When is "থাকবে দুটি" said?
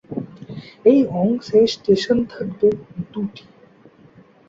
2.25-3.43